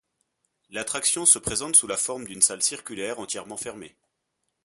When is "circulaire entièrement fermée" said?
2.63-3.95